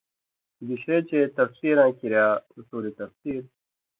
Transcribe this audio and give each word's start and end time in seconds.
گِشے 0.67 0.97
چے 1.09 1.19
تفسیراں 1.37 1.91
کِریا 1.97 2.27
اُصول 2.57 2.85
تفسیر، 2.99 3.41